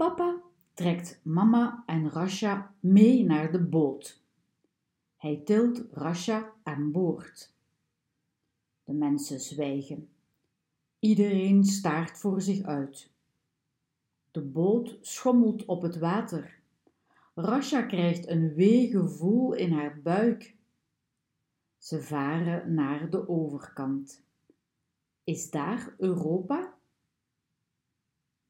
[0.00, 0.42] Papa
[0.74, 4.22] trekt mama en Rasha mee naar de boot.
[5.16, 7.52] Hij tilt Rasha aan boord.
[8.84, 10.08] De mensen zwijgen.
[10.98, 13.10] Iedereen staart voor zich uit.
[14.30, 16.60] De boot schommelt op het water.
[17.34, 20.56] Rasha krijgt een wee gevoel in haar buik.
[21.78, 24.22] Ze varen naar de overkant.
[25.24, 26.78] Is daar Europa?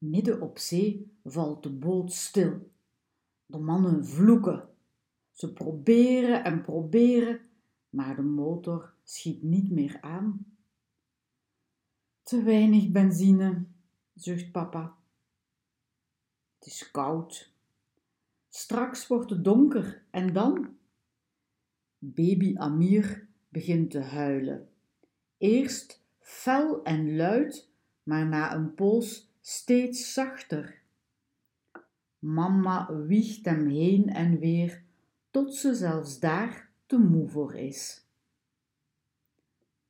[0.01, 2.71] Midden op zee valt de boot stil.
[3.45, 4.69] De mannen vloeken.
[5.31, 7.39] Ze proberen en proberen,
[7.89, 10.45] maar de motor schiet niet meer aan.
[12.23, 13.65] Te weinig benzine,
[14.13, 14.95] zucht papa.
[16.57, 17.53] Het is koud.
[18.49, 20.77] Straks wordt het donker en dan?
[21.97, 24.69] Baby Amir begint te huilen.
[25.37, 27.69] Eerst fel en luid,
[28.03, 30.81] maar na een poos steeds zachter.
[32.19, 34.83] Mama wiegt hem heen en weer,
[35.31, 38.05] tot ze zelfs daar te moe voor is.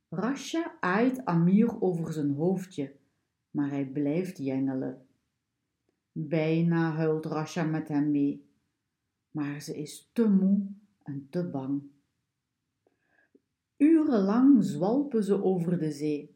[0.09, 2.95] Rasha aait Amir over zijn hoofdje,
[3.51, 5.05] maar hij blijft jengelen.
[6.11, 8.45] Bijna huilt Rasha met hem mee,
[9.31, 10.65] maar ze is te moe
[11.03, 11.81] en te bang.
[13.77, 16.35] Urenlang zwalpen ze over de zee.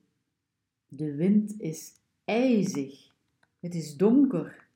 [0.87, 1.93] De wind is
[2.25, 3.13] ijzig.
[3.59, 4.67] Het is donker.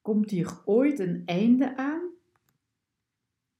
[0.00, 2.10] Komt hier ooit een einde aan?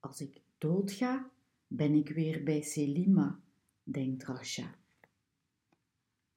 [0.01, 1.31] Als ik doodga,
[1.67, 3.41] ben ik weer bij Selima,
[3.83, 4.75] denkt Rasha.